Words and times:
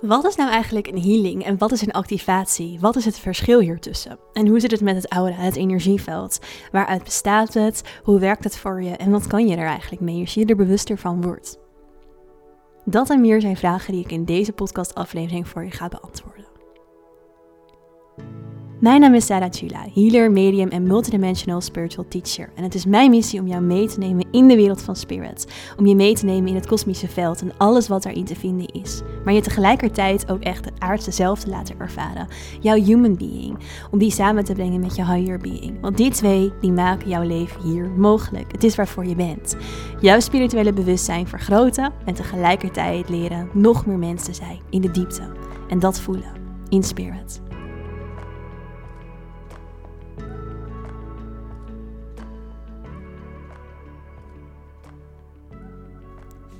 Wat 0.00 0.24
is 0.24 0.36
nou 0.36 0.50
eigenlijk 0.50 0.86
een 0.86 1.02
healing 1.02 1.44
en 1.44 1.58
wat 1.58 1.72
is 1.72 1.80
een 1.80 1.92
activatie? 1.92 2.80
Wat 2.80 2.96
is 2.96 3.04
het 3.04 3.18
verschil 3.18 3.60
hiertussen? 3.60 4.18
En 4.32 4.46
hoe 4.46 4.60
zit 4.60 4.70
het 4.70 4.80
met 4.80 4.96
het 4.96 5.08
oude, 5.08 5.32
het 5.32 5.56
energieveld? 5.56 6.38
Waaruit 6.72 7.04
bestaat 7.04 7.54
het? 7.54 7.82
Hoe 8.02 8.18
werkt 8.18 8.44
het 8.44 8.56
voor 8.56 8.82
je? 8.82 8.90
En 8.90 9.10
wat 9.10 9.26
kan 9.26 9.46
je 9.46 9.56
er 9.56 9.66
eigenlijk 9.66 10.02
mee 10.02 10.20
als 10.20 10.34
je 10.34 10.44
er 10.44 10.56
bewuster 10.56 10.98
van 10.98 11.22
wordt? 11.22 11.58
Dat 12.84 13.10
en 13.10 13.20
meer 13.20 13.40
zijn 13.40 13.56
vragen 13.56 13.92
die 13.92 14.04
ik 14.04 14.12
in 14.12 14.24
deze 14.24 14.52
podcastaflevering 14.52 15.48
voor 15.48 15.64
je 15.64 15.70
ga 15.70 15.88
beantwoorden. 15.88 16.53
Mijn 18.84 19.00
naam 19.00 19.14
is 19.14 19.26
Sarah 19.26 19.50
Chula, 19.50 19.86
healer, 19.94 20.30
medium 20.30 20.68
en 20.68 20.82
multidimensional 20.82 21.60
spiritual 21.60 22.08
teacher. 22.08 22.50
En 22.54 22.62
het 22.62 22.74
is 22.74 22.86
mijn 22.86 23.10
missie 23.10 23.40
om 23.40 23.46
jou 23.46 23.62
mee 23.62 23.88
te 23.88 23.98
nemen 23.98 24.26
in 24.30 24.48
de 24.48 24.56
wereld 24.56 24.82
van 24.82 24.96
spirit. 24.96 25.46
Om 25.78 25.86
je 25.86 25.94
mee 25.94 26.14
te 26.14 26.24
nemen 26.24 26.48
in 26.48 26.54
het 26.54 26.66
kosmische 26.66 27.08
veld 27.08 27.40
en 27.40 27.52
alles 27.56 27.88
wat 27.88 28.02
daarin 28.02 28.24
te 28.24 28.34
vinden 28.34 28.66
is. 28.66 29.02
Maar 29.24 29.34
je 29.34 29.40
tegelijkertijd 29.40 30.30
ook 30.30 30.42
echt 30.42 30.64
het 30.64 30.74
aardse 30.78 31.10
zelf 31.10 31.40
te 31.40 31.48
laten 31.48 31.78
ervaren. 31.78 32.26
Jouw 32.60 32.82
human 32.82 33.16
being. 33.16 33.58
Om 33.90 33.98
die 33.98 34.10
samen 34.10 34.44
te 34.44 34.52
brengen 34.52 34.80
met 34.80 34.96
je 34.96 35.06
higher 35.06 35.38
being. 35.38 35.80
Want 35.80 35.96
die 35.96 36.10
twee, 36.10 36.52
die 36.60 36.72
maken 36.72 37.08
jouw 37.08 37.22
leven 37.22 37.62
hier 37.62 37.90
mogelijk. 37.96 38.52
Het 38.52 38.64
is 38.64 38.76
waarvoor 38.76 39.06
je 39.06 39.14
bent. 39.14 39.56
Jouw 40.00 40.20
spirituele 40.20 40.72
bewustzijn 40.72 41.28
vergroten 41.28 41.92
en 42.04 42.14
tegelijkertijd 42.14 43.08
leren 43.08 43.48
nog 43.52 43.86
meer 43.86 43.98
mensen 43.98 44.34
zijn 44.34 44.58
in 44.70 44.80
de 44.80 44.90
diepte. 44.90 45.32
En 45.68 45.78
dat 45.78 46.00
voelen 46.00 46.32
in 46.68 46.82
spirit. 46.82 47.42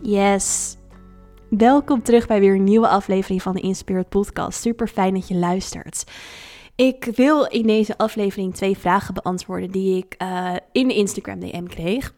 Yes. 0.07 0.77
Welkom 1.49 2.03
terug 2.03 2.27
bij 2.27 2.41
weer 2.41 2.55
een 2.55 2.65
nieuwe 2.65 2.89
aflevering 2.89 3.43
van 3.43 3.55
de 3.55 3.61
Inspired 3.61 4.09
Podcast. 4.09 4.61
Super 4.61 4.89
fijn 4.89 5.15
dat 5.15 5.29
je 5.29 5.35
luistert. 5.35 6.05
Ik 6.77 7.11
wil 7.15 7.45
in 7.45 7.67
deze 7.67 7.99
aflevering 7.99 8.55
twee 8.55 8.79
vragen 8.79 9.15
beantwoorden 9.15 9.71
die 9.71 9.97
ik 9.97 10.15
uh, 10.23 10.53
in 10.73 10.89
de 10.89 10.95
Instagram 10.95 11.41
DM 11.41 11.67
kreeg. 11.67 12.15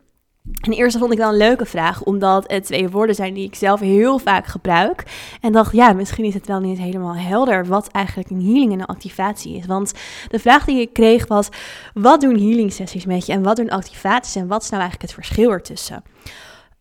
En 0.60 0.70
de 0.70 0.76
eerste 0.76 0.98
vond 0.98 1.12
ik 1.12 1.18
wel 1.18 1.28
een 1.28 1.36
leuke 1.36 1.66
vraag, 1.66 2.02
omdat 2.02 2.50
het 2.50 2.64
twee 2.64 2.88
woorden 2.88 3.14
zijn 3.14 3.34
die 3.34 3.46
ik 3.46 3.54
zelf 3.54 3.80
heel 3.80 4.18
vaak 4.18 4.46
gebruik. 4.46 5.02
En 5.40 5.52
dacht, 5.52 5.72
ja, 5.72 5.92
misschien 5.92 6.24
is 6.24 6.34
het 6.34 6.46
wel 6.46 6.60
niet 6.60 6.78
helemaal 6.78 7.16
helder 7.16 7.66
wat 7.66 7.88
eigenlijk 7.88 8.30
een 8.30 8.44
healing 8.44 8.72
en 8.72 8.80
een 8.80 8.86
activatie 8.86 9.56
is. 9.56 9.66
Want 9.66 9.92
de 10.28 10.38
vraag 10.38 10.64
die 10.64 10.80
ik 10.80 10.92
kreeg 10.92 11.26
was, 11.26 11.48
wat 11.94 12.20
doen 12.20 12.38
healing 12.38 12.72
sessies 12.72 13.06
met 13.06 13.26
je 13.26 13.32
en 13.32 13.42
wat 13.42 13.56
doen 13.56 13.70
activaties 13.70 14.36
en 14.36 14.46
wat 14.46 14.62
is 14.62 14.70
nou 14.70 14.82
eigenlijk 14.82 15.12
het 15.12 15.24
verschil 15.24 15.50
ertussen? 15.50 16.02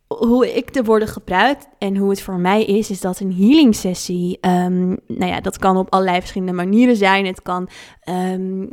Hoe 0.08 0.56
ik 0.56 0.74
de 0.74 0.84
woorden 0.84 1.08
gebruik 1.08 1.60
en 1.78 1.98
hoe 1.98 2.10
het 2.10 2.22
voor 2.22 2.40
mij 2.40 2.64
is, 2.64 2.90
is 2.90 3.02
dat 3.02 3.20
een 3.20 3.34
healing 3.34 3.76
sessie, 3.76 4.38
um, 4.42 4.98
nou 5.08 5.32
ja, 5.32 5.42
dat 5.42 5.58
kan 5.58 5.78
op 5.78 5.92
allerlei 5.92 6.20
verschillende 6.20 6.54
manieren 6.54 6.96
zijn. 6.96 7.26
Het 7.26 7.42
kan 7.42 7.70
um, 8.10 8.70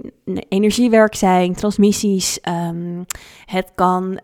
energiewerk 0.49 1.15
zijn, 1.15 1.55
transmissies, 1.55 2.39
um, 2.71 3.05
het 3.45 3.71
kan 3.75 4.21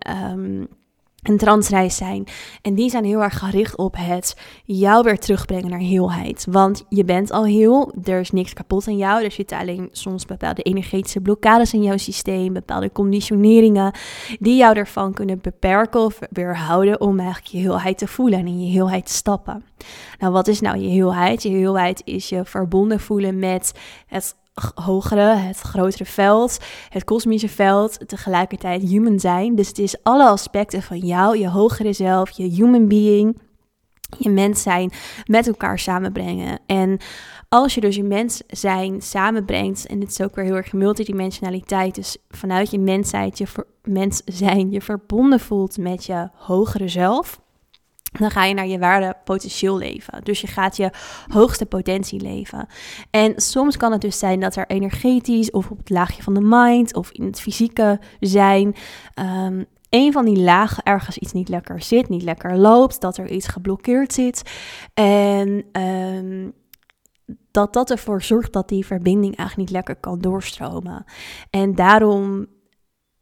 een 1.23 1.37
transreis 1.37 1.97
zijn. 1.97 2.25
En 2.63 2.75
die 2.75 2.91
zijn 2.91 3.05
heel 3.05 3.23
erg 3.23 3.39
gericht 3.39 3.77
op 3.77 3.95
het 3.99 4.37
jou 4.65 5.05
weer 5.05 5.19
terugbrengen 5.19 5.71
naar 5.71 5.79
heelheid. 5.79 6.47
Want 6.51 6.85
je 6.89 7.05
bent 7.05 7.31
al 7.31 7.45
heel, 7.45 7.93
er 8.05 8.21
is 8.21 8.31
niks 8.31 8.53
kapot 8.53 8.89
aan 8.89 8.97
jou. 8.97 9.25
Er 9.25 9.31
zitten 9.31 9.59
alleen 9.59 9.89
soms 9.93 10.25
bepaalde 10.25 10.63
energetische 10.63 11.21
blokkades 11.21 11.73
in 11.73 11.83
jouw 11.83 11.97
systeem, 11.97 12.53
bepaalde 12.53 12.93
conditioneringen 12.93 13.95
die 14.39 14.57
jou 14.57 14.77
ervan 14.77 15.13
kunnen 15.15 15.41
beperken 15.41 16.01
of 16.01 16.19
weerhouden 16.31 17.01
om 17.01 17.19
eigenlijk 17.19 17.49
je 17.49 17.59
heelheid 17.59 17.99
te 17.99 18.07
voelen 18.07 18.39
en 18.39 18.47
in 18.47 18.67
je 18.67 18.71
heelheid 18.71 19.07
te 19.07 19.13
stappen. 19.13 19.65
Nou, 20.19 20.33
wat 20.33 20.49
is 20.49 20.61
nou 20.61 20.79
je 20.79 20.89
heelheid? 20.89 21.43
Je 21.43 21.49
heelheid 21.49 22.03
is 22.05 22.29
je 22.29 22.45
verbonden 22.45 23.01
voelen 23.01 23.39
met 23.39 23.73
het 24.07 24.37
hogere, 24.75 25.34
het 25.34 25.61
grotere 25.61 26.05
veld, 26.05 26.59
het 26.88 27.05
kosmische 27.05 27.49
veld, 27.49 28.09
tegelijkertijd 28.09 28.83
human 28.83 29.21
zijn. 29.21 29.55
Dus 29.55 29.69
het 29.69 29.78
is 29.78 30.03
alle 30.03 30.28
aspecten 30.28 30.83
van 30.83 30.99
jou, 30.99 31.38
je 31.38 31.49
hogere 31.49 31.93
zelf, 31.93 32.31
je 32.31 32.44
human 32.44 32.88
being, 32.88 33.41
je 34.19 34.31
mens 34.31 34.62
zijn 34.62 34.91
met 35.25 35.47
elkaar 35.47 35.78
samenbrengen. 35.78 36.59
En 36.66 36.99
als 37.49 37.75
je 37.75 37.81
dus 37.81 37.97
je 37.97 38.03
mens 38.03 38.43
zijn 38.47 39.03
samenbrengt, 39.03 39.87
en 39.87 39.99
dit 39.99 40.10
is 40.10 40.21
ook 40.21 40.34
weer 40.34 40.44
heel 40.44 40.56
erg 40.56 40.72
multidimensionaliteit, 40.72 41.94
dus 41.94 42.16
vanuit 42.28 42.71
je 42.71 42.78
mensheid, 42.78 43.38
je 43.38 43.47
mens 43.83 44.22
zijn, 44.25 44.71
je 44.71 44.81
verbonden 44.81 45.41
voelt 45.41 45.78
met 45.78 46.04
je 46.04 46.28
hogere 46.34 46.88
zelf 46.88 47.41
dan 48.13 48.31
ga 48.31 48.45
je 48.45 48.55
naar 48.55 48.67
je 48.67 48.79
waarde 48.79 49.17
potentieel 49.25 49.79
leven. 49.79 50.25
Dus 50.25 50.41
je 50.41 50.47
gaat 50.47 50.77
je 50.77 50.91
hoogste 51.27 51.67
potentie 51.67 52.21
leven. 52.21 52.67
En 53.11 53.33
soms 53.37 53.77
kan 53.77 53.93
het 53.93 54.01
dus 54.01 54.19
zijn 54.19 54.41
dat 54.41 54.57
er 54.57 54.67
energetisch 54.67 55.51
of 55.51 55.71
op 55.71 55.79
het 55.79 55.91
laagje 55.91 56.23
van 56.23 56.35
de 56.35 56.41
mind 56.43 56.95
of 56.95 57.11
in 57.11 57.25
het 57.25 57.41
fysieke 57.41 58.01
zijn. 58.21 58.75
Um, 59.15 59.67
een 59.89 60.13
van 60.13 60.25
die 60.25 60.39
lagen 60.39 60.83
ergens 60.83 61.19
iets 61.19 61.33
niet 61.33 61.49
lekker 61.49 61.83
zit, 61.83 62.09
niet 62.09 62.23
lekker 62.23 62.57
loopt, 62.57 63.01
dat 63.01 63.17
er 63.17 63.31
iets 63.31 63.47
geblokkeerd 63.47 64.13
zit. 64.13 64.43
En 64.95 65.65
um, 65.83 66.53
dat 67.51 67.73
dat 67.73 67.91
ervoor 67.91 68.23
zorgt 68.23 68.53
dat 68.53 68.69
die 68.69 68.87
verbinding 68.87 69.37
eigenlijk 69.37 69.69
niet 69.69 69.79
lekker 69.79 69.97
kan 69.97 70.19
doorstromen. 70.21 71.05
En 71.51 71.75
daarom 71.75 72.47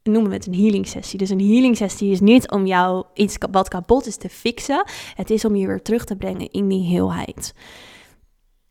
noemen 0.06 0.30
we 0.30 0.36
het 0.36 0.46
een 0.46 0.54
healing 0.54 0.86
sessie. 0.86 1.18
Dus 1.18 1.30
een 1.30 1.48
healing 1.48 1.76
sessie 1.76 2.10
is 2.10 2.20
niet 2.20 2.50
om 2.50 2.66
jou 2.66 3.04
iets 3.14 3.36
wat 3.50 3.68
kapot 3.68 4.06
is 4.06 4.16
te 4.16 4.28
fixen. 4.28 4.84
Het 5.14 5.30
is 5.30 5.44
om 5.44 5.56
je 5.56 5.66
weer 5.66 5.82
terug 5.82 6.04
te 6.04 6.16
brengen 6.16 6.50
in 6.50 6.68
die 6.68 6.84
heelheid. 6.84 7.54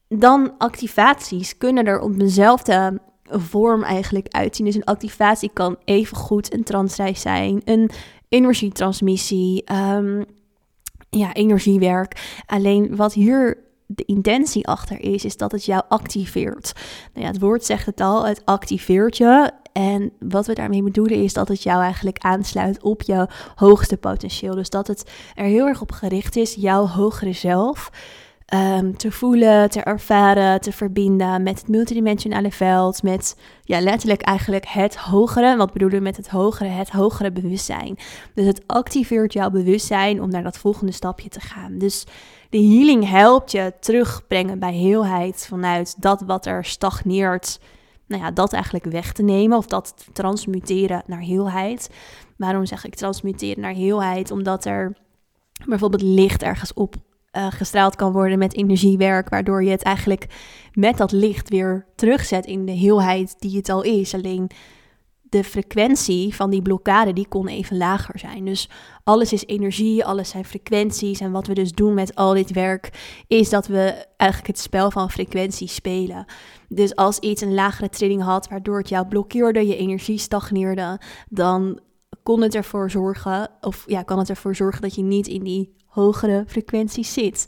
Dan 0.07 0.53
activaties 0.57 1.57
kunnen 1.57 1.85
er 1.85 1.99
op 1.99 2.19
dezelfde 2.19 2.99
vorm 3.23 3.83
eigenlijk 3.83 4.27
uitzien. 4.27 4.65
Dus 4.65 4.75
een 4.75 4.83
activatie 4.83 5.49
kan 5.53 5.77
even 5.85 6.17
goed 6.17 6.53
een 6.53 6.63
transreis 6.63 7.21
zijn, 7.21 7.61
een 7.65 7.89
energietransmissie, 8.29 9.73
um, 9.73 10.25
ja, 11.09 11.33
energiewerk. 11.33 12.41
Alleen 12.45 12.95
wat 12.95 13.13
hier 13.13 13.63
de 13.85 14.05
intentie 14.05 14.67
achter 14.67 15.01
is, 15.01 15.25
is 15.25 15.37
dat 15.37 15.51
het 15.51 15.65
jou 15.65 15.83
activeert. 15.87 16.73
Nou 17.13 17.25
ja, 17.25 17.31
het 17.31 17.41
woord 17.41 17.65
zegt 17.65 17.85
het 17.85 18.01
al, 18.01 18.25
het 18.25 18.41
activeert 18.45 19.17
je. 19.17 19.51
En 19.77 20.11
wat 20.19 20.45
we 20.45 20.53
daarmee 20.53 20.83
bedoelen 20.83 21.23
is 21.23 21.33
dat 21.33 21.47
het 21.47 21.63
jou 21.63 21.81
eigenlijk 21.81 22.17
aansluit 22.17 22.83
op 22.83 23.01
je 23.01 23.27
hoogste 23.55 23.97
potentieel. 23.97 24.55
Dus 24.55 24.69
dat 24.69 24.87
het 24.87 25.11
er 25.35 25.45
heel 25.45 25.67
erg 25.67 25.81
op 25.81 25.91
gericht 25.91 26.35
is, 26.35 26.53
jouw 26.53 26.87
hogere 26.87 27.33
zelf 27.33 27.91
um, 28.53 28.97
te 28.97 29.11
voelen, 29.11 29.69
te 29.69 29.81
ervaren, 29.81 30.61
te 30.61 30.71
verbinden 30.71 31.43
met 31.43 31.59
het 31.59 31.67
multidimensionale 31.67 32.51
veld. 32.51 33.03
Met 33.03 33.37
ja, 33.63 33.81
letterlijk 33.81 34.21
eigenlijk 34.21 34.65
het 34.67 34.95
hogere. 34.95 35.55
Wat 35.55 35.73
bedoelen 35.73 35.97
we 35.97 36.03
met 36.03 36.17
het 36.17 36.29
hogere? 36.29 36.69
Het 36.69 36.89
hogere 36.89 37.31
bewustzijn. 37.31 37.97
Dus 38.33 38.45
het 38.45 38.63
activeert 38.65 39.33
jouw 39.33 39.49
bewustzijn 39.49 40.21
om 40.21 40.29
naar 40.29 40.43
dat 40.43 40.57
volgende 40.57 40.91
stapje 40.91 41.29
te 41.29 41.39
gaan. 41.39 41.77
Dus 41.77 42.05
de 42.49 42.61
healing 42.61 43.09
helpt 43.09 43.51
je 43.51 43.73
terugbrengen 43.79 44.59
bij 44.59 44.73
heelheid 44.73 45.45
vanuit 45.49 46.01
dat 46.01 46.21
wat 46.21 46.45
er 46.45 46.65
stagneert 46.65 47.59
nou 48.07 48.21
ja, 48.23 48.31
dat 48.31 48.53
eigenlijk 48.53 48.85
weg 48.85 49.11
te 49.11 49.23
nemen 49.23 49.57
of 49.57 49.65
dat 49.67 49.93
te 49.97 50.11
transmuteren 50.11 51.03
naar 51.05 51.21
heelheid. 51.21 51.89
Waarom 52.37 52.65
zeg 52.65 52.85
ik 52.85 52.95
transmuteren 52.95 53.61
naar 53.61 53.73
heelheid? 53.73 54.31
Omdat 54.31 54.65
er 54.65 54.97
bijvoorbeeld 55.65 56.01
licht 56.01 56.43
ergens 56.43 56.73
op 56.73 56.95
uh, 57.31 57.47
gestraald 57.49 57.95
kan 57.95 58.11
worden 58.11 58.37
met 58.37 58.55
energiewerk, 58.55 59.29
waardoor 59.29 59.63
je 59.63 59.69
het 59.69 59.83
eigenlijk 59.83 60.27
met 60.73 60.97
dat 60.97 61.11
licht 61.11 61.49
weer 61.49 61.85
terugzet 61.95 62.45
in 62.45 62.65
de 62.65 62.71
heelheid 62.71 63.35
die 63.39 63.57
het 63.57 63.69
al 63.69 63.81
is. 63.81 64.13
Alleen 64.13 64.49
de 65.35 65.43
frequentie 65.43 66.35
van 66.35 66.49
die 66.49 66.61
blokkade 66.61 67.13
die 67.13 67.27
kon 67.27 67.47
even 67.47 67.77
lager 67.77 68.19
zijn. 68.19 68.45
Dus 68.45 68.69
alles 69.03 69.33
is 69.33 69.45
energie, 69.45 70.05
alles 70.05 70.29
zijn 70.29 70.45
frequenties. 70.45 71.19
En 71.19 71.31
wat 71.31 71.47
we 71.47 71.53
dus 71.53 71.71
doen 71.71 71.93
met 71.93 72.15
al 72.15 72.33
dit 72.33 72.51
werk 72.51 72.89
is 73.27 73.49
dat 73.49 73.67
we 73.67 74.05
eigenlijk 74.17 74.51
het 74.51 74.59
spel 74.59 74.91
van 74.91 75.11
frequentie 75.11 75.67
spelen. 75.67 76.25
Dus 76.69 76.95
als 76.95 77.19
iets 77.19 77.41
een 77.41 77.53
lagere 77.53 77.89
trilling 77.89 78.21
had, 78.21 78.47
waardoor 78.47 78.77
het 78.77 78.89
jou 78.89 79.07
blokkeerde, 79.07 79.67
je 79.67 79.77
energie 79.77 80.17
stagneerde, 80.17 80.99
dan 81.29 81.79
kon 82.23 82.41
het 82.41 82.55
ervoor 82.55 82.91
zorgen, 82.91 83.49
of 83.61 83.83
ja, 83.87 84.03
kan 84.03 84.19
het 84.19 84.29
ervoor 84.29 84.55
zorgen 84.55 84.81
dat 84.81 84.95
je 84.95 85.03
niet 85.03 85.27
in 85.27 85.43
die 85.43 85.75
hogere 85.85 86.43
frequenties 86.47 87.13
zit. 87.13 87.47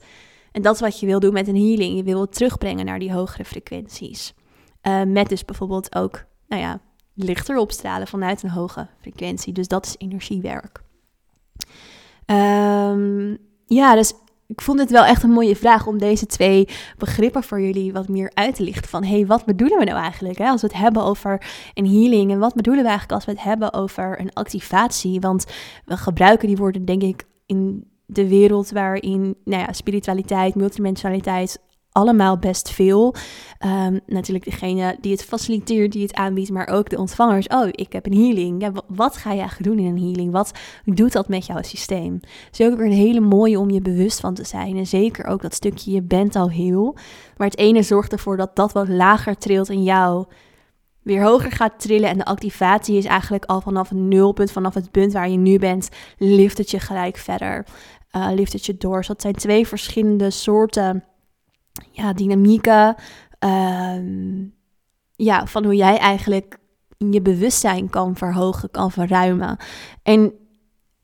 En 0.51 0.61
dat 0.61 0.75
is 0.75 0.81
wat 0.81 0.99
je 0.99 1.05
wil 1.05 1.19
doen 1.19 1.33
met 1.33 1.47
een 1.47 1.55
healing. 1.55 1.95
Je 1.97 2.03
wil 2.03 2.21
het 2.21 2.33
terugbrengen 2.33 2.85
naar 2.85 2.99
die 2.99 3.13
hogere 3.13 3.45
frequenties. 3.45 4.33
Uh, 4.83 5.03
met 5.03 5.29
dus 5.29 5.45
bijvoorbeeld 5.45 5.95
ook, 5.95 6.25
nou 6.47 6.61
ja, 6.61 6.81
lichter 7.17 7.57
opstralen 7.57 8.07
vanuit 8.07 8.43
een 8.43 8.49
hoge 8.49 8.87
frequentie. 9.01 9.53
Dus 9.53 9.67
dat 9.67 9.85
is 9.85 9.95
energiewerk. 9.97 10.81
Um, 12.25 13.37
ja, 13.65 13.95
dus 13.95 14.13
ik 14.47 14.61
vond 14.61 14.79
het 14.79 14.91
wel 14.91 15.05
echt 15.05 15.23
een 15.23 15.29
mooie 15.29 15.55
vraag 15.55 15.87
om 15.87 15.97
deze 15.97 16.25
twee 16.25 16.67
begrippen 16.97 17.43
voor 17.43 17.61
jullie 17.61 17.93
wat 17.93 18.07
meer 18.07 18.31
uit 18.33 18.55
te 18.55 18.63
lichten. 18.63 18.89
Van 18.89 19.03
hé, 19.03 19.15
hey, 19.15 19.25
wat 19.25 19.45
bedoelen 19.45 19.77
we 19.77 19.83
nou 19.83 19.97
eigenlijk 19.97 20.37
hè, 20.37 20.47
als 20.47 20.61
we 20.61 20.67
het 20.67 20.77
hebben 20.77 21.03
over 21.03 21.45
een 21.73 21.87
healing? 21.87 22.31
En 22.31 22.39
wat 22.39 22.53
bedoelen 22.53 22.83
we 22.83 22.89
eigenlijk 22.89 23.19
als 23.19 23.25
we 23.25 23.31
het 23.31 23.49
hebben 23.49 23.73
over 23.73 24.19
een 24.19 24.33
activatie? 24.33 25.19
Want 25.19 25.45
we 25.85 25.97
gebruiken 25.97 26.47
die 26.47 26.57
woorden 26.57 26.85
denk 26.85 27.01
ik 27.01 27.25
in 27.45 27.89
de 28.05 28.27
wereld 28.27 28.69
waarin 28.69 29.35
nou 29.43 29.61
ja, 29.61 29.73
spiritualiteit, 29.73 30.55
multidimensionaliteit 30.55 31.59
allemaal 31.97 32.37
best 32.37 32.69
veel. 32.69 33.15
Ehm, 33.57 33.99
natuurlijk 34.05 34.45
degene 34.45 34.97
die 35.01 35.11
het 35.11 35.23
faciliteert, 35.23 35.91
die 35.91 36.01
het 36.01 36.13
aanbiedt, 36.13 36.49
maar 36.49 36.67
ook 36.67 36.89
de 36.89 36.97
ontvangers. 36.97 37.47
Oh, 37.47 37.67
ik 37.71 37.93
heb 37.93 38.05
een 38.05 38.13
healing. 38.13 38.61
Ja, 38.61 38.71
wat 38.87 39.17
ga 39.17 39.29
eigenlijk 39.29 39.63
doen 39.63 39.79
in 39.79 39.85
een 39.85 40.03
healing? 40.03 40.31
Wat 40.31 40.51
doet 40.85 41.11
dat 41.11 41.27
met 41.27 41.45
jouw 41.45 41.61
systeem? 41.61 42.19
Dus 42.51 42.67
ook 42.67 42.77
weer 42.77 42.85
een 42.85 42.91
hele 42.91 43.19
mooie 43.19 43.59
om 43.59 43.69
je 43.69 43.81
bewust 43.81 44.19
van 44.19 44.33
te 44.33 44.43
zijn. 44.43 44.77
En 44.77 44.87
zeker 44.87 45.25
ook 45.25 45.41
dat 45.41 45.53
stukje 45.53 45.91
je 45.91 46.01
bent 46.01 46.35
al 46.35 46.49
heel. 46.49 46.97
Maar 47.37 47.47
het 47.47 47.57
ene 47.57 47.83
zorgt 47.83 48.11
ervoor 48.11 48.37
dat 48.37 48.55
dat 48.55 48.71
wat 48.71 48.87
lager 48.87 49.37
trilt 49.37 49.69
in 49.69 49.83
jou 49.83 50.25
weer 51.03 51.23
hoger 51.23 51.51
gaat 51.51 51.79
trillen. 51.79 52.09
En 52.09 52.17
de 52.17 52.25
activatie 52.25 52.97
is 52.97 53.05
eigenlijk 53.05 53.45
al 53.45 53.61
vanaf 53.61 53.91
een 53.91 54.07
nulpunt, 54.07 54.51
vanaf 54.51 54.73
het 54.73 54.91
punt 54.91 55.13
waar 55.13 55.29
je 55.29 55.37
nu 55.37 55.59
bent, 55.59 55.89
lift 56.17 56.57
het 56.57 56.71
je 56.71 56.79
gelijk 56.79 57.17
verder. 57.17 57.65
Uh, 58.15 58.27
lift 58.33 58.53
het 58.53 58.65
je 58.65 58.77
door. 58.77 58.97
Dus 58.97 59.07
dat 59.07 59.21
zijn 59.21 59.33
twee 59.33 59.67
verschillende 59.67 60.29
soorten 60.29 61.03
ja, 61.91 62.13
dynamieken. 62.13 62.95
Ehm, 63.39 64.45
ja, 65.15 65.45
van 65.45 65.63
hoe 65.63 65.75
jij 65.75 65.97
eigenlijk 65.97 66.57
je 66.97 67.21
bewustzijn 67.21 67.89
kan 67.89 68.15
verhogen, 68.15 68.71
kan 68.71 68.91
verruimen. 68.91 69.57
En 70.03 70.33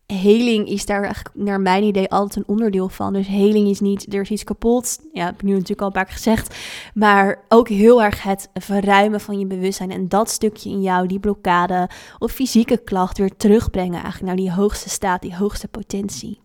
heling 0.06 0.68
is 0.68 0.86
daar 0.86 1.04
eigenlijk 1.04 1.36
naar 1.36 1.62
mijn 1.62 1.84
idee 1.84 2.10
altijd 2.10 2.36
een 2.36 2.54
onderdeel 2.54 2.90
van. 2.90 3.14
Dus 3.14 3.28
heling 3.28 3.70
is 3.70 3.80
niet, 3.80 4.14
er 4.14 4.22
is 4.22 4.30
iets 4.30 4.44
kapot. 4.44 5.00
Ja, 5.14 5.26
heb 5.26 5.34
ik 5.34 5.42
nu 5.42 5.52
natuurlijk 5.52 5.82
al 5.82 5.88
een 5.88 5.94
paar 5.94 6.06
keer 6.06 6.14
gezegd. 6.14 6.58
Maar 6.94 7.44
ook 7.48 7.70
heel 7.70 8.04
erg 8.04 8.24
het 8.24 8.50
verruimen 8.54 9.22
van 9.22 9.40
je 9.40 9.46
bewustzijn. 9.46 9.92
En 9.92 10.08
dat 10.08 10.30
stukje 10.30 10.70
in 10.70 10.82
jou, 10.82 11.08
die 11.08 11.20
blokkade 11.20 11.90
of 12.20 12.32
fysieke 12.32 12.78
klacht 12.78 13.18
weer 13.18 13.36
terugbrengen 13.36 14.02
eigenlijk 14.02 14.26
naar 14.26 14.36
die 14.36 14.52
hoogste 14.52 14.90
staat, 14.90 15.22
die 15.22 15.36
hoogste 15.36 15.68
potentie. 15.68 16.42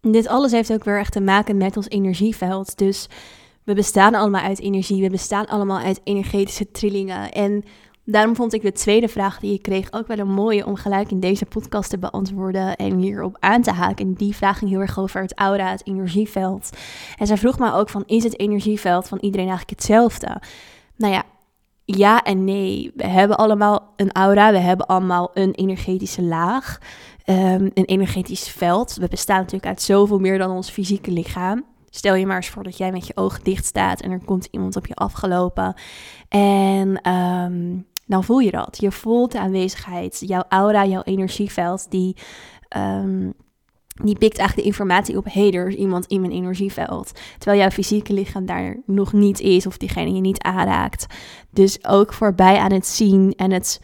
En 0.00 0.12
dit 0.12 0.28
alles 0.28 0.52
heeft 0.52 0.72
ook 0.72 0.84
weer 0.84 0.98
echt 0.98 1.12
te 1.12 1.20
maken 1.20 1.56
met 1.56 1.76
ons 1.76 1.88
energieveld. 1.88 2.78
Dus 2.78 3.08
we 3.64 3.74
bestaan 3.74 4.14
allemaal 4.14 4.42
uit 4.42 4.60
energie. 4.60 5.02
We 5.02 5.10
bestaan 5.10 5.46
allemaal 5.46 5.78
uit 5.78 6.00
energetische 6.04 6.70
trillingen. 6.70 7.32
En 7.32 7.64
Daarom 8.10 8.36
vond 8.36 8.52
ik 8.52 8.62
de 8.62 8.72
tweede 8.72 9.08
vraag 9.08 9.40
die 9.40 9.52
ik 9.52 9.62
kreeg 9.62 9.92
ook 9.92 10.06
wel 10.06 10.18
een 10.18 10.32
mooie 10.32 10.66
om 10.66 10.76
gelijk 10.76 11.10
in 11.10 11.20
deze 11.20 11.46
podcast 11.46 11.90
te 11.90 11.98
beantwoorden 11.98 12.76
en 12.76 12.98
hierop 12.98 13.36
aan 13.38 13.62
te 13.62 13.70
haken. 13.70 14.06
En 14.06 14.14
die 14.14 14.36
vraag 14.36 14.58
ging 14.58 14.70
heel 14.70 14.80
erg 14.80 14.98
over 14.98 15.22
het 15.22 15.34
aura, 15.34 15.70
het 15.70 15.86
energieveld. 15.86 16.70
En 17.16 17.26
zij 17.26 17.36
vroeg 17.36 17.58
me 17.58 17.72
ook 17.72 17.88
van, 17.88 18.02
is 18.06 18.24
het 18.24 18.40
energieveld 18.40 19.08
van 19.08 19.18
iedereen 19.20 19.48
eigenlijk 19.48 19.78
hetzelfde? 19.78 20.40
Nou 20.96 21.12
ja, 21.12 21.22
ja 21.84 22.22
en 22.22 22.44
nee. 22.44 22.92
We 22.94 23.06
hebben 23.06 23.36
allemaal 23.36 23.92
een 23.96 24.12
aura, 24.12 24.52
we 24.52 24.58
hebben 24.58 24.86
allemaal 24.86 25.30
een 25.34 25.54
energetische 25.54 26.22
laag, 26.22 26.78
ehm, 27.24 27.68
een 27.74 27.84
energetisch 27.84 28.48
veld. 28.48 28.94
We 28.94 29.08
bestaan 29.08 29.38
natuurlijk 29.38 29.66
uit 29.66 29.82
zoveel 29.82 30.18
meer 30.18 30.38
dan 30.38 30.50
ons 30.50 30.70
fysieke 30.70 31.10
lichaam. 31.10 31.64
Stel 31.90 32.14
je 32.14 32.26
maar 32.26 32.36
eens 32.36 32.48
voor 32.48 32.62
dat 32.62 32.76
jij 32.76 32.92
met 32.92 33.06
je 33.06 33.16
ogen 33.16 33.44
dicht 33.44 33.64
staat 33.64 34.00
en 34.00 34.10
er 34.10 34.24
komt 34.24 34.48
iemand 34.50 34.76
op 34.76 34.86
je 34.86 34.94
afgelopen. 34.94 35.74
En 36.28 37.10
um, 37.12 37.86
dan 38.06 38.24
voel 38.24 38.38
je 38.38 38.50
dat. 38.50 38.76
Je 38.80 38.92
voelt 38.92 39.32
de 39.32 39.40
aanwezigheid, 39.40 40.22
jouw 40.26 40.44
aura, 40.48 40.86
jouw 40.86 41.02
energieveld, 41.02 41.90
die, 41.90 42.16
um, 42.76 43.32
die 43.94 44.18
pikt 44.18 44.38
eigenlijk 44.38 44.56
de 44.56 44.74
informatie 44.74 45.16
op. 45.16 45.24
Hé, 45.24 45.48
hey, 45.48 45.52
er 45.52 45.68
is 45.68 45.74
iemand 45.74 46.06
in 46.06 46.20
mijn 46.20 46.32
energieveld. 46.32 47.12
Terwijl 47.38 47.60
jouw 47.60 47.70
fysieke 47.70 48.12
lichaam 48.12 48.46
daar 48.46 48.76
nog 48.86 49.12
niet 49.12 49.40
is 49.40 49.66
of 49.66 49.76
diegene 49.76 50.14
je 50.14 50.20
niet 50.20 50.42
aanraakt. 50.42 51.06
Dus 51.50 51.84
ook 51.84 52.12
voorbij 52.12 52.58
aan 52.58 52.72
het 52.72 52.86
zien 52.86 53.34
en 53.36 53.50
het 53.50 53.80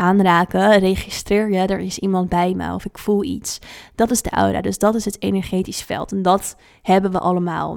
aanraken, 0.00 0.78
registreer 0.78 1.50
je, 1.50 1.58
er 1.58 1.78
is 1.78 1.98
iemand 1.98 2.28
bij 2.28 2.54
me 2.54 2.74
of 2.74 2.84
ik 2.84 2.98
voel 2.98 3.24
iets. 3.24 3.58
Dat 3.94 4.10
is 4.10 4.22
de 4.22 4.30
aura, 4.30 4.60
dus 4.60 4.78
dat 4.78 4.94
is 4.94 5.04
het 5.04 5.22
energetisch 5.22 5.82
veld 5.82 6.12
en 6.12 6.22
dat 6.22 6.56
hebben 6.82 7.12
we 7.12 7.18
allemaal. 7.18 7.72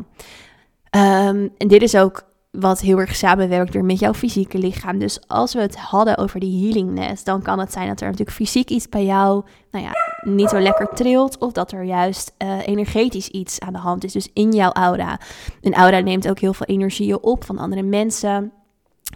Um, 0.96 1.52
en 1.58 1.68
dit 1.68 1.82
is 1.82 1.96
ook 1.96 2.32
wat 2.60 2.82
heel 2.82 3.00
erg 3.00 3.16
samenwerkt 3.16 3.74
weer 3.74 3.86
met 3.86 4.00
jouw 4.00 4.14
fysieke 4.14 4.58
lichaam. 4.58 5.00
Dus 5.00 5.28
als 5.28 5.54
we 5.54 5.62
het 5.62 5.78
hadden 5.78 6.18
over 6.18 6.40
die 6.40 6.66
healingness, 6.66 7.24
dan 7.24 7.42
kan 7.42 7.60
het 7.60 7.72
zijn 7.72 7.88
dat 7.88 8.02
er 8.02 8.06
natuurlijk 8.06 8.38
fysiek 8.38 8.70
iets 8.70 8.90
bij 8.90 9.06
jou, 9.06 9.44
nou 9.72 9.86
ja, 9.86 9.92
niet 10.32 10.50
zo 10.50 10.60
lekker 10.60 10.90
trilt. 10.94 11.38
Of 11.38 11.52
dat 11.52 11.72
er 11.72 11.84
juist 11.84 12.34
uh, 12.38 12.68
energetisch 12.68 13.28
iets 13.28 13.60
aan 13.60 13.74
de 13.74 13.80
hand 13.80 14.04
is. 14.04 14.12
Dus 14.12 14.30
in 14.34 14.52
jouw 14.52 14.72
aura. 14.72 15.20
Een 15.62 15.74
aura 15.74 16.00
neemt 16.00 16.30
ook 16.30 16.40
heel 16.40 16.54
veel 16.54 16.66
energieën 16.66 17.22
op 17.22 17.44
van 17.44 17.58
andere 17.58 17.84
mensen. 17.84 18.52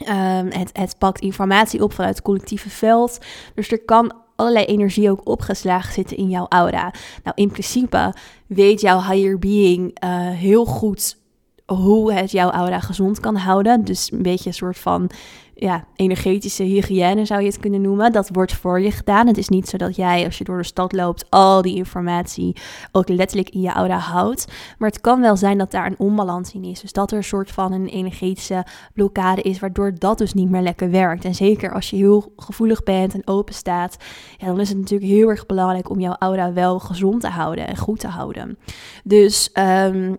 Um, 0.01 0.51
het, 0.51 0.69
het 0.73 0.97
pakt 0.97 1.21
informatie 1.21 1.83
op 1.83 1.93
vanuit 1.93 2.15
het 2.15 2.23
collectieve 2.23 2.69
veld. 2.69 3.17
Dus 3.55 3.71
er 3.71 3.83
kan 3.83 4.13
allerlei 4.35 4.65
energie 4.65 5.11
ook 5.11 5.27
opgeslagen 5.27 5.93
zitten 5.93 6.17
in 6.17 6.29
jouw 6.29 6.45
aura. 6.49 6.93
Nou, 7.23 7.35
in 7.35 7.49
principe 7.51 8.13
weet 8.47 8.81
jouw 8.81 9.01
higher 9.01 9.39
being 9.39 10.03
uh, 10.03 10.09
heel 10.29 10.65
goed 10.65 11.17
hoe 11.65 12.13
het 12.13 12.31
jouw 12.31 12.49
aura 12.49 12.79
gezond 12.79 13.19
kan 13.19 13.35
houden. 13.35 13.83
Dus 13.83 14.11
een 14.11 14.21
beetje 14.21 14.49
een 14.49 14.55
soort 14.55 14.77
van 14.77 15.09
ja, 15.59 15.85
energetische 15.95 16.63
hygiëne 16.63 17.25
zou 17.25 17.41
je 17.41 17.47
het 17.47 17.59
kunnen 17.59 17.81
noemen. 17.81 18.11
Dat 18.11 18.29
wordt 18.31 18.53
voor 18.53 18.81
je 18.81 18.91
gedaan. 18.91 19.27
Het 19.27 19.37
is 19.37 19.49
niet 19.49 19.69
zo 19.69 19.77
dat 19.77 19.95
jij 19.95 20.25
als 20.25 20.37
je 20.37 20.43
door 20.43 20.57
de 20.57 20.63
stad 20.63 20.91
loopt 20.91 21.25
al 21.29 21.61
die 21.61 21.75
informatie 21.75 22.55
ook 22.91 23.09
letterlijk 23.09 23.49
in 23.49 23.61
je 23.61 23.69
aura 23.69 23.97
houdt. 23.97 24.45
Maar 24.77 24.89
het 24.89 25.01
kan 25.01 25.21
wel 25.21 25.35
zijn 25.35 25.57
dat 25.57 25.71
daar 25.71 25.85
een 25.85 25.99
onbalans 25.99 26.53
in 26.53 26.63
is. 26.63 26.79
Dus 26.79 26.91
dat 26.91 27.11
er 27.11 27.17
een 27.17 27.23
soort 27.23 27.51
van 27.51 27.71
een 27.71 27.87
energetische 27.87 28.65
blokkade 28.93 29.41
is, 29.41 29.59
waardoor 29.59 29.93
dat 29.99 30.17
dus 30.17 30.33
niet 30.33 30.49
meer 30.49 30.61
lekker 30.61 30.91
werkt. 30.91 31.25
En 31.25 31.35
zeker 31.35 31.73
als 31.73 31.89
je 31.89 31.95
heel 31.95 32.33
gevoelig 32.35 32.83
bent 32.83 33.13
en 33.13 33.27
open 33.27 33.53
staat, 33.53 33.97
ja, 34.37 34.47
dan 34.47 34.59
is 34.59 34.69
het 34.69 34.77
natuurlijk 34.77 35.11
heel 35.11 35.29
erg 35.29 35.45
belangrijk 35.45 35.89
om 35.89 35.99
jouw 35.99 36.15
aura 36.19 36.53
wel 36.53 36.79
gezond 36.79 37.21
te 37.21 37.29
houden 37.29 37.67
en 37.67 37.77
goed 37.77 37.99
te 37.99 38.07
houden. 38.07 38.57
Dus 39.03 39.49
um, 39.53 40.17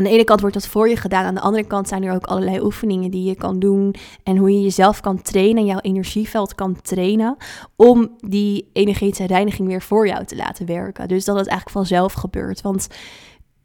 aan 0.00 0.06
de 0.06 0.12
ene 0.12 0.24
kant 0.24 0.40
wordt 0.40 0.54
dat 0.54 0.66
voor 0.66 0.88
je 0.88 0.96
gedaan. 0.96 1.24
Aan 1.24 1.34
de 1.34 1.40
andere 1.40 1.64
kant 1.64 1.88
zijn 1.88 2.02
er 2.02 2.14
ook 2.14 2.26
allerlei 2.26 2.60
oefeningen 2.60 3.10
die 3.10 3.24
je 3.24 3.34
kan 3.34 3.58
doen. 3.58 3.94
En 4.22 4.36
hoe 4.36 4.52
je 4.52 4.60
jezelf 4.60 5.00
kan 5.00 5.22
trainen, 5.22 5.64
jouw 5.64 5.78
energieveld 5.80 6.54
kan 6.54 6.80
trainen. 6.82 7.36
Om 7.76 8.10
die 8.18 8.68
energetische 8.72 9.26
reiniging 9.26 9.68
weer 9.68 9.82
voor 9.82 10.06
jou 10.06 10.24
te 10.24 10.36
laten 10.36 10.66
werken. 10.66 11.08
Dus 11.08 11.24
dat 11.24 11.36
het 11.36 11.46
eigenlijk 11.46 11.76
vanzelf 11.76 12.12
gebeurt. 12.12 12.60
Want 12.60 12.88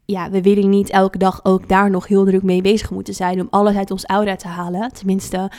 ja, 0.06 0.30
we 0.30 0.42
willen 0.42 0.68
niet 0.68 0.90
elke 0.90 1.18
dag 1.18 1.44
ook 1.44 1.68
daar 1.68 1.90
nog 1.90 2.06
heel 2.06 2.24
druk 2.24 2.42
mee 2.42 2.62
bezig 2.62 2.90
moeten 2.90 3.14
zijn 3.14 3.40
om 3.40 3.46
alles 3.50 3.76
uit 3.76 3.90
ons 3.90 4.04
aura 4.04 4.36
te 4.36 4.48
halen. 4.48 4.92
Tenminste, 4.92 5.50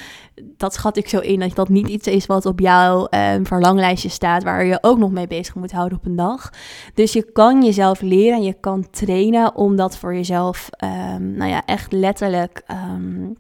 dat 0.58 0.74
schat 0.74 0.98
ik 0.98 1.10
zo 1.10 1.20
in 1.20 1.40
dat 1.40 1.56
dat 1.56 1.70
niet 1.70 1.88
iets 1.88 2.08
is 2.08 2.26
wat 2.26 2.46
op 2.46 2.60
jouw 2.60 3.08
um, 3.10 3.46
verlanglijstje 3.46 4.10
staat, 4.10 4.44
waar 4.44 4.66
je 4.66 4.78
ook 4.82 4.98
nog 4.98 5.12
mee 5.12 5.28
bezig 5.28 5.56
moet 5.56 5.72
houden 5.72 5.98
op 5.98 6.06
een 6.06 6.16
dag. 6.16 6.50
Dus 6.94 7.14
je 7.14 7.32
kan 7.32 7.64
jezelf 7.64 8.02
leren 8.02 8.38
en 8.38 8.44
je 8.44 8.56
kan 8.60 8.90
trainen 8.90 9.56
om 9.56 9.76
dat 9.76 9.98
voor 9.98 10.14
jezelf, 10.16 10.70
um, 11.16 11.32
nou 11.32 11.50
ja, 11.50 11.66
echt 11.66 11.92
letterlijk, 11.92 12.64
um, 12.72 13.38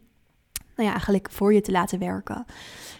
nou 0.77 0.89
ja, 0.89 0.95
eigenlijk 0.95 1.27
voor 1.31 1.53
je 1.53 1.61
te 1.61 1.71
laten 1.71 1.99
werken. 1.99 2.45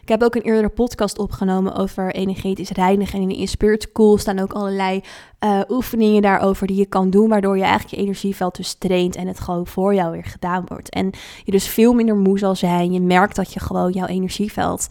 Ik 0.07 0.13
heb 0.13 0.23
ook 0.23 0.35
een 0.35 0.41
eerdere 0.41 0.69
podcast 0.69 1.17
opgenomen 1.17 1.75
over 1.75 2.13
energetisch 2.13 2.69
reinigen. 2.69 3.21
En 3.21 3.29
in 3.29 3.47
Spirit 3.47 3.91
Cool 3.91 4.17
staan 4.17 4.39
ook 4.39 4.53
allerlei 4.53 5.01
uh, 5.45 5.61
oefeningen 5.69 6.21
daarover 6.21 6.67
die 6.67 6.75
je 6.75 6.85
kan 6.85 7.09
doen, 7.09 7.29
waardoor 7.29 7.57
je 7.57 7.63
eigenlijk 7.63 7.95
je 7.95 8.01
energieveld 8.01 8.55
dus 8.55 8.73
traint 8.73 9.15
en 9.15 9.27
het 9.27 9.39
gewoon 9.39 9.67
voor 9.67 9.93
jou 9.93 10.11
weer 10.11 10.23
gedaan 10.23 10.63
wordt. 10.67 10.89
En 10.89 11.11
je 11.43 11.51
dus 11.51 11.67
veel 11.67 11.93
minder 11.93 12.15
moe 12.15 12.39
zal 12.39 12.55
zijn. 12.55 12.91
Je 12.91 13.01
merkt 13.01 13.35
dat 13.35 13.53
je 13.53 13.59
gewoon 13.59 13.91
jouw 13.91 14.07
energieveld, 14.07 14.87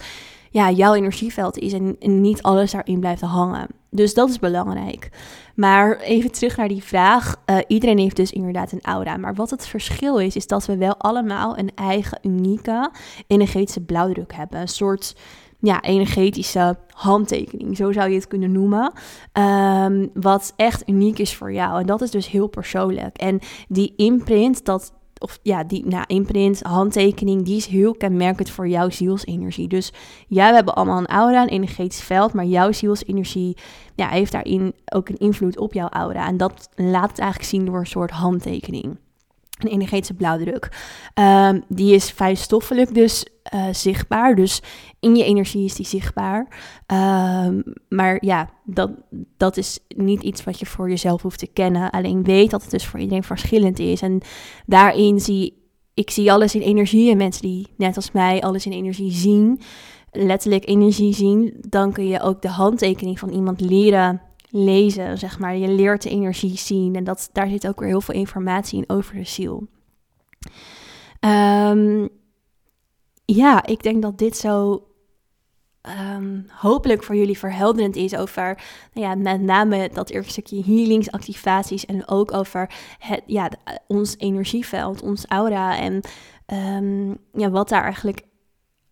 ja, 0.50 0.70
jouw 0.70 0.94
energieveld 0.94 1.58
is 1.58 1.72
en 1.72 1.96
niet 2.00 2.42
alles 2.42 2.70
daarin 2.70 3.00
blijft 3.00 3.20
hangen. 3.20 3.66
Dus 3.96 4.14
dat 4.14 4.28
is 4.28 4.38
belangrijk. 4.38 5.10
Maar 5.54 5.98
even 5.98 6.32
terug 6.32 6.56
naar 6.56 6.68
die 6.68 6.82
vraag. 6.82 7.36
Uh, 7.46 7.58
iedereen 7.66 7.98
heeft 7.98 8.16
dus 8.16 8.32
inderdaad 8.32 8.72
een 8.72 8.82
aura. 8.82 9.16
Maar 9.16 9.34
wat 9.34 9.50
het 9.50 9.66
verschil 9.66 10.18
is, 10.18 10.36
is 10.36 10.46
dat 10.46 10.66
we 10.66 10.76
wel 10.76 10.96
allemaal 10.96 11.58
een 11.58 11.70
eigen 11.74 12.18
unieke 12.22 12.90
energetische 13.26 13.80
blauwdruk 13.80 14.34
hebben. 14.34 14.60
Een 14.60 14.68
soort 14.68 15.16
ja, 15.60 15.82
energetische 15.82 16.76
handtekening, 16.90 17.76
zo 17.76 17.92
zou 17.92 18.08
je 18.10 18.14
het 18.14 18.28
kunnen 18.28 18.52
noemen. 18.52 18.92
Um, 19.32 20.10
wat 20.14 20.52
echt 20.56 20.88
uniek 20.88 21.18
is 21.18 21.34
voor 21.34 21.52
jou. 21.52 21.80
En 21.80 21.86
dat 21.86 22.02
is 22.02 22.10
dus 22.10 22.28
heel 22.28 22.46
persoonlijk. 22.46 23.16
En 23.16 23.38
die 23.68 23.92
imprint, 23.96 24.64
dat 24.64 24.92
of 25.18 25.38
ja, 25.42 25.64
die 25.64 25.86
nou, 25.86 26.04
imprint, 26.06 26.62
handtekening, 26.62 27.44
die 27.44 27.56
is 27.56 27.66
heel 27.66 27.94
kenmerkend 27.94 28.50
voor 28.50 28.68
jouw 28.68 28.90
zielsenergie. 28.90 29.68
Dus 29.68 29.92
ja, 30.28 30.48
we 30.48 30.54
hebben 30.54 30.74
allemaal 30.74 30.98
een 30.98 31.06
aura, 31.06 31.42
een 31.42 31.48
energetisch 31.48 32.00
veld, 32.00 32.32
maar 32.32 32.44
jouw 32.44 32.72
zielsenergie 32.72 33.56
ja, 33.94 34.08
heeft 34.08 34.32
daarin 34.32 34.74
ook 34.84 35.08
een 35.08 35.18
invloed 35.18 35.58
op 35.58 35.72
jouw 35.72 35.88
aura. 35.88 36.26
En 36.26 36.36
dat 36.36 36.68
laat 36.74 37.10
het 37.10 37.18
eigenlijk 37.18 37.50
zien 37.50 37.64
door 37.64 37.78
een 37.78 37.86
soort 37.86 38.10
handtekening. 38.10 38.96
Een 39.56 39.68
energetische 39.68 40.14
blauwdruk. 40.14 40.68
Um, 41.14 41.64
die 41.68 41.94
is 41.94 42.10
fijnstoffelijk 42.10 42.94
dus 42.94 43.26
uh, 43.54 43.66
zichtbaar. 43.72 44.34
Dus 44.34 44.62
in 45.00 45.16
je 45.16 45.24
energie 45.24 45.64
is 45.64 45.74
die 45.74 45.86
zichtbaar. 45.86 46.46
Um, 47.46 47.62
maar 47.88 48.24
ja, 48.24 48.50
dat, 48.64 48.90
dat 49.36 49.56
is 49.56 49.78
niet 49.88 50.22
iets 50.22 50.44
wat 50.44 50.58
je 50.58 50.66
voor 50.66 50.88
jezelf 50.88 51.22
hoeft 51.22 51.38
te 51.38 51.46
kennen. 51.46 51.90
Alleen 51.90 52.24
weet 52.24 52.50
dat 52.50 52.62
het 52.62 52.70
dus 52.70 52.86
voor 52.86 53.00
iedereen 53.00 53.22
verschillend 53.22 53.78
is. 53.78 54.00
En 54.00 54.20
daarin 54.66 55.20
zie 55.20 55.64
ik 55.96 56.10
zie 56.10 56.32
alles 56.32 56.54
in 56.54 56.60
energie. 56.60 57.10
En 57.10 57.16
mensen 57.16 57.42
die 57.42 57.66
net 57.76 57.96
als 57.96 58.12
mij 58.12 58.40
alles 58.40 58.66
in 58.66 58.72
energie 58.72 59.12
zien, 59.12 59.60
letterlijk 60.10 60.68
energie 60.68 61.14
zien, 61.14 61.54
dan 61.68 61.92
kun 61.92 62.06
je 62.06 62.20
ook 62.20 62.42
de 62.42 62.48
handtekening 62.48 63.18
van 63.18 63.28
iemand 63.28 63.60
leren 63.60 64.20
lezen, 64.56 65.18
zeg 65.18 65.38
maar. 65.38 65.56
Je 65.56 65.68
leert 65.68 66.02
de 66.02 66.10
energie 66.10 66.56
zien 66.58 66.96
en 66.96 67.04
dat, 67.04 67.30
daar 67.32 67.48
zit 67.48 67.66
ook 67.66 67.78
weer 67.78 67.88
heel 67.88 68.00
veel 68.00 68.14
informatie 68.14 68.78
in 68.78 68.96
over 68.96 69.14
de 69.14 69.24
ziel. 69.24 69.66
Ehm, 71.20 72.06
ja, 73.24 73.66
ik 73.66 73.82
denk 73.82 74.02
dat 74.02 74.18
dit 74.18 74.36
zo 74.36 74.86
um, 76.10 76.46
hopelijk 76.48 77.02
voor 77.02 77.16
jullie 77.16 77.38
verhelderend 77.38 77.96
is 77.96 78.16
over 78.16 78.62
nou 78.92 79.06
ja, 79.06 79.14
met 79.14 79.40
name 79.40 79.90
dat 79.92 80.10
eerste 80.10 80.30
stukje 80.30 80.62
healingsactivaties 80.64 81.86
en 81.86 82.08
ook 82.08 82.32
over 82.32 82.70
het, 82.98 83.22
ja, 83.26 83.50
ons 83.86 84.14
energieveld, 84.18 85.02
ons 85.02 85.26
aura 85.26 85.78
en 85.78 86.00
um, 86.46 87.18
ja, 87.32 87.50
wat 87.50 87.68
daar 87.68 87.82
eigenlijk 87.82 88.22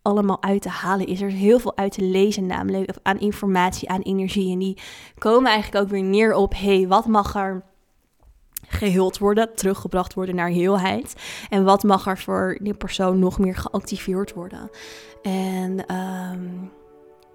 allemaal 0.04 0.42
uit 0.42 0.62
te 0.62 0.68
halen 0.68 1.06
is. 1.06 1.20
Er 1.20 1.30
heel 1.30 1.58
veel 1.58 1.76
uit 1.76 1.92
te 1.92 2.02
lezen 2.02 2.46
namelijk 2.46 2.90
aan 3.02 3.18
informatie, 3.18 3.88
aan 3.88 4.00
energie 4.00 4.52
en 4.52 4.58
die 4.58 4.78
komen 5.18 5.50
eigenlijk 5.50 5.84
ook 5.84 5.90
weer 5.90 6.02
neer 6.02 6.34
op 6.34 6.54
hey, 6.56 6.88
wat 6.88 7.06
mag 7.06 7.34
er 7.34 7.62
gehuld 8.68 9.18
worden, 9.18 9.54
teruggebracht 9.54 10.14
worden 10.14 10.34
naar 10.34 10.48
heelheid. 10.48 11.14
En 11.48 11.64
wat 11.64 11.82
mag 11.82 12.06
er 12.06 12.18
voor 12.18 12.58
die 12.62 12.74
persoon 12.74 13.18
nog 13.18 13.38
meer 13.38 13.56
geactiveerd 13.56 14.32
worden. 14.32 14.70
En 15.22 15.94
um, 15.94 16.70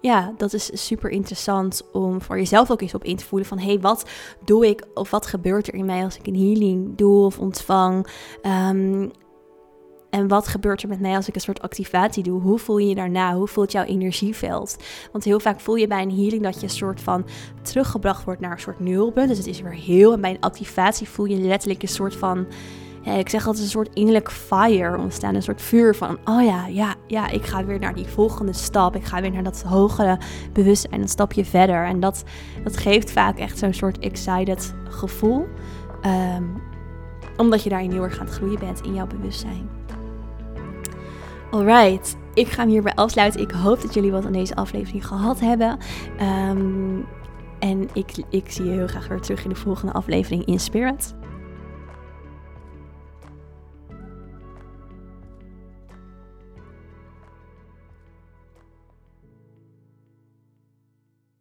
ja, 0.00 0.34
dat 0.36 0.52
is 0.52 0.86
super 0.86 1.10
interessant 1.10 1.82
om 1.92 2.22
voor 2.22 2.36
jezelf 2.36 2.70
ook 2.70 2.80
eens 2.80 2.94
op 2.94 3.04
in 3.04 3.16
te 3.16 3.24
voelen 3.24 3.48
van 3.48 3.58
hé, 3.58 3.66
hey, 3.66 3.80
wat 3.80 4.10
doe 4.44 4.68
ik 4.68 4.86
of 4.94 5.10
wat 5.10 5.26
gebeurt 5.26 5.68
er 5.68 5.74
in 5.74 5.86
mij 5.86 6.04
als 6.04 6.16
ik 6.16 6.26
een 6.26 6.38
healing 6.38 6.96
doe 6.96 7.24
of 7.24 7.38
ontvang? 7.38 8.06
Um, 8.42 9.10
en 10.10 10.28
wat 10.28 10.48
gebeurt 10.48 10.82
er 10.82 10.88
met 10.88 11.00
mij 11.00 11.16
als 11.16 11.28
ik 11.28 11.34
een 11.34 11.40
soort 11.40 11.62
activatie 11.62 12.22
doe? 12.22 12.40
Hoe 12.40 12.58
voel 12.58 12.78
je 12.78 12.88
je 12.88 12.94
daarna? 12.94 13.34
Hoe 13.34 13.48
voelt 13.48 13.72
jouw 13.72 13.84
energieveld? 13.84 14.76
Want 15.12 15.24
heel 15.24 15.40
vaak 15.40 15.60
voel 15.60 15.74
je 15.74 15.86
bij 15.86 16.02
een 16.02 16.16
healing 16.16 16.42
dat 16.42 16.54
je 16.54 16.62
een 16.62 16.70
soort 16.70 17.00
van 17.00 17.26
teruggebracht 17.62 18.24
wordt 18.24 18.40
naar 18.40 18.52
een 18.52 18.58
soort 18.58 18.80
nulpunt. 18.80 19.28
Dus 19.28 19.38
het 19.38 19.46
is 19.46 19.60
weer 19.60 19.74
heel. 19.74 20.12
En 20.12 20.20
bij 20.20 20.30
een 20.30 20.40
activatie 20.40 21.08
voel 21.08 21.26
je 21.26 21.36
letterlijk 21.36 21.82
een 21.82 21.88
soort 21.88 22.16
van 22.16 22.46
ik 23.04 23.28
zeg 23.28 23.46
altijd 23.46 23.64
een 23.64 23.70
soort 23.70 23.94
innerlijk 23.94 24.30
fire 24.30 24.98
ontstaan. 24.98 25.34
Een 25.34 25.42
soort 25.42 25.62
vuur 25.62 25.94
van, 25.94 26.18
oh 26.24 26.44
ja, 26.44 26.66
ja, 26.66 26.94
ja, 27.06 27.28
ik 27.28 27.46
ga 27.46 27.64
weer 27.64 27.78
naar 27.78 27.94
die 27.94 28.06
volgende 28.06 28.52
stap. 28.52 28.96
Ik 28.96 29.04
ga 29.04 29.20
weer 29.20 29.30
naar 29.30 29.42
dat 29.42 29.62
hogere 29.62 30.18
bewustzijn, 30.52 31.00
een 31.00 31.08
stapje 31.08 31.44
verder. 31.44 31.84
En 31.84 32.00
dat, 32.00 32.24
dat 32.64 32.76
geeft 32.76 33.10
vaak 33.10 33.38
echt 33.38 33.58
zo'n 33.58 33.72
soort 33.72 33.98
excited 33.98 34.74
gevoel. 34.88 35.46
Ehm, 36.02 36.44
omdat 37.36 37.62
je 37.62 37.68
daarin 37.68 37.92
heel 37.92 38.02
erg 38.02 38.18
aan 38.18 38.28
groeien 38.28 38.58
bent 38.58 38.80
in 38.80 38.94
jouw 38.94 39.06
bewustzijn. 39.06 39.79
Alright, 41.50 42.16
ik 42.34 42.48
ga 42.48 42.60
hem 42.60 42.70
hierbij 42.70 42.94
afsluiten. 42.94 43.40
Ik 43.40 43.50
hoop 43.50 43.80
dat 43.80 43.94
jullie 43.94 44.10
wat 44.10 44.26
aan 44.26 44.32
deze 44.32 44.56
aflevering 44.56 45.06
gehad 45.06 45.40
hebben. 45.40 45.78
Um, 46.20 47.06
en 47.58 47.88
ik, 47.92 48.12
ik 48.30 48.50
zie 48.50 48.64
je 48.64 48.70
heel 48.70 48.86
graag 48.86 49.08
weer 49.08 49.20
terug 49.20 49.42
in 49.44 49.48
de 49.48 49.56
volgende 49.56 49.92
aflevering 49.92 50.44
in 50.44 50.60
Spirit. 50.60 51.14